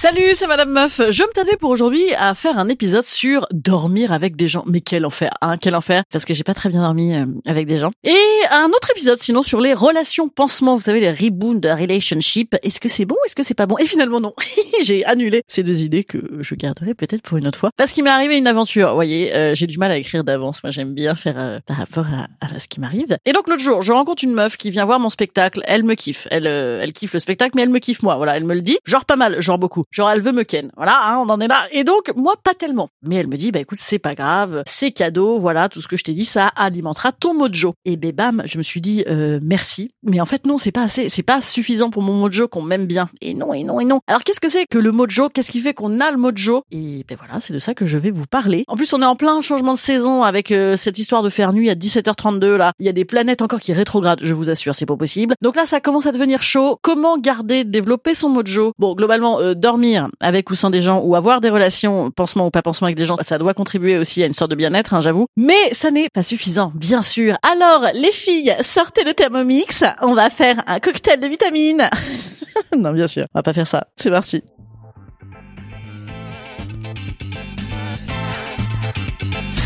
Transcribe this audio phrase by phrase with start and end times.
[0.00, 1.00] Salut, c'est Madame Meuf.
[1.10, 4.62] Je me tâtais pour aujourd'hui à faire un épisode sur dormir avec des gens.
[4.64, 7.66] Mais quel enfer, hein, quel enfer, parce que j'ai pas très bien dormi euh, avec
[7.66, 7.90] des gens.
[8.04, 8.16] Et
[8.52, 12.54] un autre épisode sinon sur les relations pansements, vous savez les reboots de relationship.
[12.62, 13.76] Est-ce que c'est bon, est-ce que c'est pas bon?
[13.78, 14.34] Et finalement non.
[14.84, 17.70] j'ai annulé ces deux idées que je garderai peut-être pour une autre fois.
[17.76, 18.90] Parce qu'il m'est arrivé une aventure.
[18.90, 20.62] Vous voyez, euh, j'ai du mal à écrire d'avance.
[20.62, 23.18] Moi, j'aime bien faire euh, par rapport à, à, ce qui m'arrive.
[23.24, 25.60] Et donc l'autre jour, je rencontre une meuf qui vient voir mon spectacle.
[25.64, 26.28] Elle me kiffe.
[26.30, 28.14] Elle, elle kiffe le spectacle, mais elle me kiffe moi.
[28.14, 28.78] Voilà, elle me le dit.
[28.84, 29.82] Genre pas mal, genre beaucoup.
[29.90, 30.70] Genre elle veut me ken.
[30.76, 31.66] Voilà, hein, on en est là.
[31.72, 32.88] Et donc moi pas tellement.
[33.02, 35.38] Mais elle me dit bah écoute c'est pas grave, c'est cadeau.
[35.38, 37.74] Voilà tout ce que je t'ai dit ça alimentera ton mojo.
[37.84, 39.90] Et ben bam, je me suis dit euh, merci.
[40.02, 42.86] Mais en fait non c'est pas assez, c'est pas suffisant pour mon mojo qu'on m'aime
[42.86, 43.08] bien.
[43.22, 44.00] Et non et non et non.
[44.06, 45.30] Alors qu'est-ce que c'est que le mojo?
[45.30, 46.64] Qu'est-ce qui fait qu'on a le mojo?
[46.70, 48.64] Et ben voilà c'est de ça que je vais vous parler.
[48.68, 51.54] En plus on est en plein changement de saison avec euh, cette histoire de faire
[51.54, 52.72] nuit à 17h32 là.
[52.78, 54.20] Il y a des planètes encore qui rétrogradent.
[54.22, 55.34] Je vous assure c'est pas possible.
[55.40, 56.78] Donc là ça commence à devenir chaud.
[56.82, 58.72] Comment garder, développer son mojo?
[58.78, 59.77] Bon globalement euh, dormir
[60.20, 63.04] avec ou sans des gens ou avoir des relations, pansement ou pas pansement avec des
[63.04, 65.26] gens, ça doit contribuer aussi à une sorte de bien-être, hein, j'avoue.
[65.36, 67.36] Mais ça n'est pas suffisant, bien sûr.
[67.42, 71.88] Alors, les filles, sortez le Thermomix, on va faire un cocktail de vitamines.
[72.76, 73.88] non, bien sûr, on va pas faire ça.
[73.96, 74.42] C'est parti.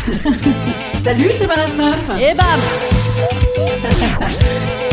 [1.03, 2.09] Salut, c'est Madame Meuf.
[2.19, 2.59] Et bam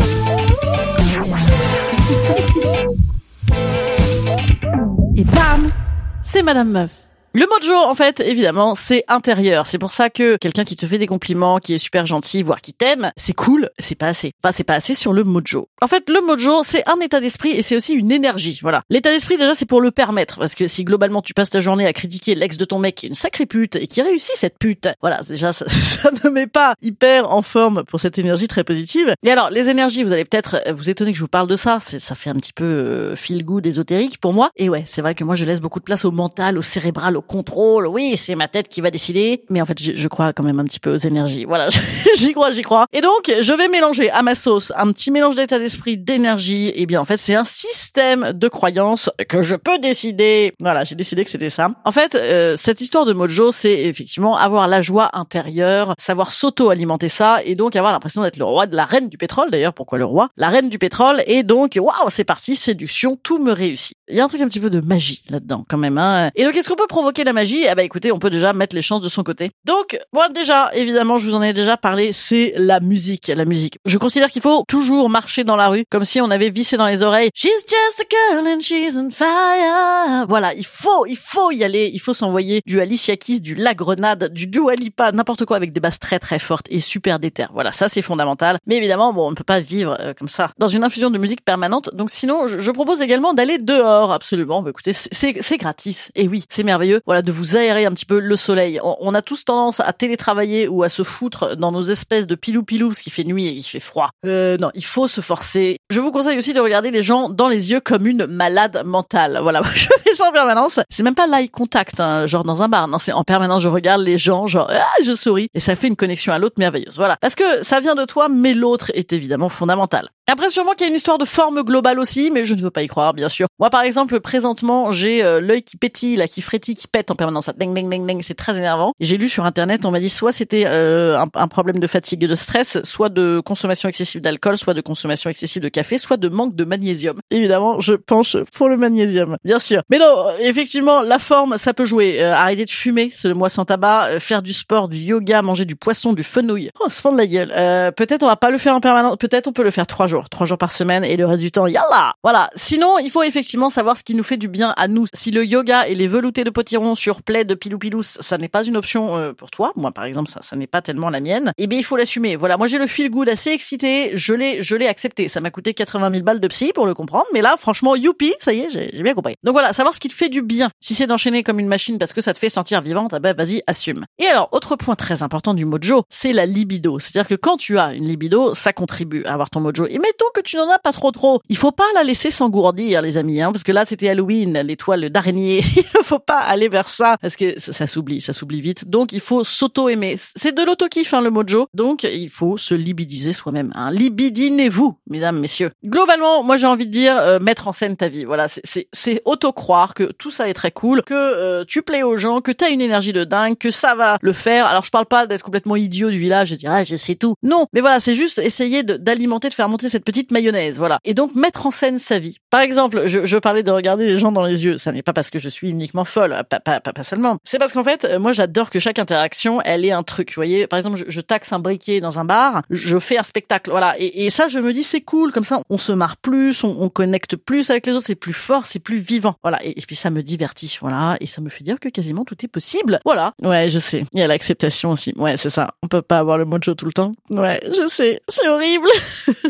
[6.50, 7.09] Madame Meuf.
[7.32, 9.68] Le mojo, en fait, évidemment, c'est intérieur.
[9.68, 12.60] C'est pour ça que quelqu'un qui te fait des compliments, qui est super gentil, voire
[12.60, 14.32] qui t'aime, c'est cool, c'est pas assez.
[14.42, 15.68] Enfin, c'est pas assez sur le mojo.
[15.80, 18.58] En fait, le mojo, c'est un état d'esprit et c'est aussi une énergie.
[18.62, 18.82] Voilà.
[18.90, 20.40] L'état d'esprit, déjà, c'est pour le permettre.
[20.40, 23.06] Parce que si globalement tu passes ta journée à critiquer l'ex de ton mec qui
[23.06, 26.48] est une sacrée pute et qui réussit cette pute, voilà, déjà, ça, ça ne met
[26.48, 29.14] pas hyper en forme pour cette énergie très positive.
[29.24, 31.78] Et alors, les énergies, vous allez peut-être vous étonner que je vous parle de ça.
[31.80, 34.50] Ça fait un petit peu euh, feel good ésotérique pour moi.
[34.56, 37.19] Et ouais, c'est vrai que moi, je laisse beaucoup de place au mental, au cérébral,
[37.20, 37.86] au contrôle.
[37.86, 39.44] Oui, c'est ma tête qui va décider.
[39.50, 41.44] Mais en fait, je, crois quand même un petit peu aux énergies.
[41.44, 41.68] Voilà,
[42.16, 42.86] j'y crois, j'y crois.
[42.92, 46.72] Et donc, je vais mélanger à ma sauce un petit mélange d'état d'esprit, d'énergie.
[46.74, 50.54] Et bien, en fait, c'est un système de croyances que je peux décider.
[50.60, 51.68] Voilà, j'ai décidé que c'était ça.
[51.84, 57.08] En fait, euh, cette histoire de mojo, c'est effectivement avoir la joie intérieure, savoir s'auto-alimenter
[57.08, 59.50] ça, et donc avoir l'impression d'être le roi de la reine du pétrole.
[59.50, 60.28] D'ailleurs, pourquoi le roi?
[60.36, 61.22] La reine du pétrole.
[61.26, 63.96] Et donc, waouh, c'est parti, séduction, tout me réussit.
[64.08, 65.98] Il y a un truc un petit peu de magie là-dedans, quand même.
[65.98, 66.30] Hein.
[66.34, 68.74] Et donc, est-ce qu'on peut provoquer la magie Eh ben, écoutez, on peut déjà mettre
[68.74, 69.50] les chances de son côté.
[69.64, 73.28] Donc, moi, déjà, évidemment, je vous en ai déjà parlé, c'est la musique.
[73.28, 73.78] La musique.
[73.84, 76.86] Je considère qu'il faut toujours marcher dans la rue comme si on avait vissé dans
[76.86, 77.30] les oreilles.
[77.34, 80.26] She's just a girl and she's on fire.
[80.28, 81.90] Voilà, il faut, il faut y aller.
[81.92, 85.72] Il faut s'envoyer du Alicia Keys, du La Grenade, du Dua Lipa, n'importe quoi avec
[85.72, 87.46] des basses très très fortes et super déter.
[87.52, 88.58] Voilà, ça c'est fondamental.
[88.66, 91.18] Mais évidemment, bon, on ne peut pas vivre euh, comme ça dans une infusion de
[91.18, 91.94] musique permanente.
[91.94, 94.12] Donc sinon, je, je propose également d'aller dehors.
[94.12, 94.62] Absolument.
[94.62, 96.10] Bah, écoutez, c'est gratis.
[96.14, 96.99] Et oui, c'est merveilleux.
[97.06, 98.80] Voilà, de vous aérer un petit peu le soleil.
[98.82, 102.94] On, a tous tendance à télétravailler ou à se foutre dans nos espèces de pilou-pilou,
[102.94, 104.10] ce qui fait nuit et qui fait froid.
[104.26, 105.78] Euh, non, il faut se forcer.
[105.90, 109.40] Je vous conseille aussi de regarder les gens dans les yeux comme une malade mentale.
[109.42, 110.80] Voilà, je fais ça en permanence.
[110.90, 112.88] C'est même pas l'eye contact, hein, genre dans un bar.
[112.88, 115.48] Non, c'est en permanence, je regarde les gens, genre, ah, je souris.
[115.54, 116.96] Et ça fait une connexion à l'autre merveilleuse.
[116.96, 117.16] Voilà.
[117.20, 120.10] Parce que ça vient de toi, mais l'autre est évidemment fondamental.
[120.30, 122.70] Après, sûrement qu'il y a une histoire de forme globale aussi, mais je ne veux
[122.70, 123.48] pas y croire, bien sûr.
[123.58, 127.16] Moi, par exemple, présentement, j'ai euh, l'œil qui pétille, là, qui frétille, qui pète en
[127.16, 127.46] permanence.
[127.46, 128.92] Ça, ding, ding, ding, ding, c'est très énervant.
[129.00, 132.28] J'ai lu sur Internet, on m'a dit soit c'était euh, un, problème de fatigue et
[132.28, 136.28] de stress, soit de consommation excessive d'alcool, soit de consommation excessive de café, soit de
[136.28, 137.18] manque de magnésium.
[137.32, 139.82] Évidemment, je penche pour le magnésium, bien sûr.
[139.90, 142.22] Mais non, effectivement, la forme, ça peut jouer.
[142.22, 145.64] Euh, arrêter de fumer, c'est le mois sans tabac, faire du sport, du yoga, manger
[145.64, 146.70] du poisson, du fenouil.
[146.78, 147.48] Oh, se fend de la gueule.
[147.96, 150.19] peut-être on va pas le faire en permanence, peut-être on peut le faire trois jours
[150.20, 152.14] jours, trois jours par semaine et le reste du temps, yalla.
[152.22, 152.50] Voilà.
[152.54, 155.06] Sinon, il faut effectivement savoir ce qui nous fait du bien à nous.
[155.14, 158.48] Si le yoga et les veloutés de potiron sur plaid de pilou pilou, ça n'est
[158.48, 159.72] pas une option euh, pour toi.
[159.76, 161.52] Moi, par exemple, ça, ça n'est pas tellement la mienne.
[161.58, 162.36] Eh bien, il faut l'assumer.
[162.36, 162.56] Voilà.
[162.56, 164.12] Moi, j'ai le feel good assez excité.
[164.14, 165.28] Je l'ai, je l'ai accepté.
[165.28, 167.26] Ça m'a coûté 80 000 balles de psy pour le comprendre.
[167.32, 169.36] Mais là, franchement, youpi, ça y est, j'ai bien compris.
[169.42, 170.70] Donc voilà, savoir ce qui te fait du bien.
[170.80, 173.34] Si c'est d'enchaîner comme une machine parce que ça te fait sentir vivante, eh ben,
[173.36, 174.04] vas-y, assume.
[174.18, 176.98] Et alors, autre point très important du mojo, c'est la libido.
[176.98, 179.86] C'est-à-dire que quand tu as une libido, ça contribue à avoir ton mojo.
[180.10, 181.40] Mettons que tu n'en as pas trop trop.
[181.48, 185.08] Il faut pas la laisser s'engourdir, les amis, hein, parce que là, c'était Halloween, l'étoile
[185.10, 185.62] d'araignée.
[185.76, 188.88] il ne faut pas aller vers ça, parce que ça, s'oublie, ça s'oublie vite.
[188.88, 190.16] Donc, il faut s'auto-aimer.
[190.18, 191.68] C'est de l'auto-kiff, hein, le mojo.
[191.74, 193.70] Donc, il faut se libidiser soi-même.
[193.76, 193.92] Hein.
[193.92, 195.70] Libidinez-vous, mesdames, messieurs.
[195.84, 198.24] Globalement, moi, j'ai envie de dire, euh, mettre en scène ta vie.
[198.24, 202.40] Voilà, c'est auto-croire que tout ça est très cool, que euh, tu plais aux gens,
[202.40, 204.66] que tu as une énergie de dingue, que ça va le faire.
[204.66, 207.34] Alors, je parle pas d'être complètement idiot du village et dire, ah, je sais tout.
[207.42, 210.78] Non, mais voilà, c'est juste essayer d'alimenter, de, faire monter cette petite mayonnaise.
[210.78, 210.98] Voilà.
[211.04, 212.36] Et donc, mettre en scène sa vie.
[212.50, 214.76] Par exemple, je, parlais de regarder les gens dans les yeux.
[214.76, 217.38] Ça n'est pas parce que je suis uniquement folle, pas, seulement.
[217.44, 220.30] C'est parce qu'en fait, moi, j'adore que chaque interaction, elle ait un truc.
[220.30, 223.70] Vous voyez, par exemple, je, taxe un briquet dans un bar, je fais un spectacle.
[223.70, 223.94] Voilà.
[223.98, 225.32] Et, ça, je me dis, c'est cool.
[225.32, 228.32] Comme ça, on se marre plus, on, on connecte plus avec les autres, c'est plus
[228.32, 229.34] fort, c'est plus vivant.
[229.42, 229.64] Voilà.
[229.64, 230.78] Et, et, puis ça me divertit.
[230.80, 231.16] Voilà.
[231.20, 233.00] Et ça me fait dire que quasiment tout est possible.
[233.04, 233.32] Voilà.
[233.42, 234.04] Ouais, je sais.
[234.12, 235.12] Il y a l'acceptation aussi.
[235.16, 235.74] Ouais, c'est ça.
[235.82, 237.12] On peut pas avoir le mojo tout le temps.
[237.30, 238.20] Ouais, je sais.
[238.28, 238.88] C'est horrible.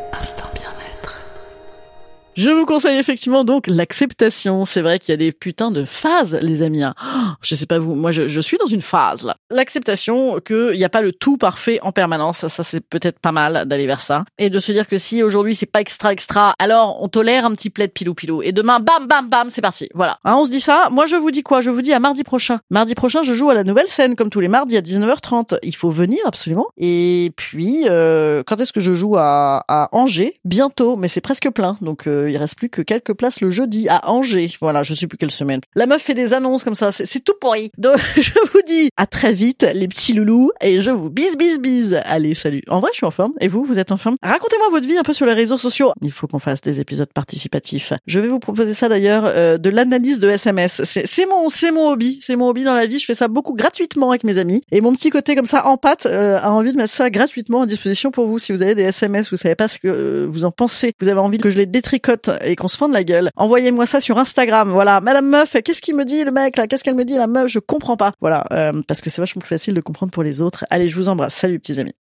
[2.33, 4.63] Je vous conseille effectivement donc l'acceptation.
[4.63, 6.81] C'est vrai qu'il y a des putains de phases, les amis.
[6.81, 6.93] Hein.
[7.03, 9.35] Oh, je sais pas vous, moi je, je suis dans une phase là.
[9.49, 12.37] L'acceptation qu'il n'y a pas le tout parfait en permanence.
[12.37, 14.23] Ça, ça c'est peut-être pas mal d'aller vers ça.
[14.37, 17.51] Et de se dire que si aujourd'hui c'est pas extra extra, alors on tolère un
[17.51, 18.41] petit plaid pilou pilou.
[18.41, 19.89] Et demain, bam bam bam, c'est parti.
[19.93, 20.17] Voilà.
[20.23, 20.87] Hein, on se dit ça.
[20.89, 21.59] Moi je vous dis quoi?
[21.59, 22.59] Je vous dis à mardi prochain.
[22.69, 25.59] Mardi prochain, je joue à la nouvelle scène comme tous les mardis à 19h30.
[25.63, 26.67] Il faut venir absolument.
[26.77, 30.39] Et puis, euh, quand est-ce que je joue à, à Angers?
[30.45, 31.77] Bientôt, mais c'est presque plein.
[31.81, 34.51] Donc euh, il reste plus que quelques places le jeudi à Angers.
[34.61, 35.61] Voilà, je sais plus quelle semaine.
[35.75, 37.71] La meuf fait des annonces comme ça, c'est tout pourri.
[37.77, 41.59] Donc je vous dis à très vite les petits loulous et je vous bise bise
[41.59, 41.99] bise.
[42.05, 42.63] Allez, salut.
[42.67, 43.33] En vrai, je suis en forme.
[43.39, 44.17] Et vous, vous êtes en forme?
[44.21, 45.91] Racontez-moi votre vie un peu sur les réseaux sociaux.
[46.01, 47.93] Il faut qu'on fasse des épisodes participatifs.
[48.05, 50.81] Je vais vous proposer ça d'ailleurs euh, de l'analyse de SMS.
[50.83, 52.99] C'est mon c'est mon hobby, c'est mon hobby dans la vie.
[52.99, 55.77] Je fais ça beaucoup gratuitement avec mes amis et mon petit côté comme ça en
[55.77, 58.75] pâte euh, a envie de mettre ça gratuitement à disposition pour vous si vous avez
[58.75, 61.49] des SMS, vous savez pas ce que euh, vous en pensez, vous avez envie que
[61.49, 62.10] je les détricote
[62.43, 64.69] et qu'on se fende la gueule, envoyez-moi ça sur Instagram.
[64.69, 66.67] Voilà, Madame Meuf, qu'est-ce qu'il me dit le mec là?
[66.67, 67.47] Qu'est-ce qu'elle me dit la meuf?
[67.47, 68.13] Je comprends pas.
[68.21, 70.65] Voilà, euh, parce que c'est vachement plus facile de comprendre pour les autres.
[70.69, 71.35] Allez, je vous embrasse.
[71.35, 71.93] Salut petits amis.